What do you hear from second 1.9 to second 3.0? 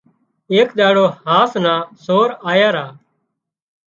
سور آيا را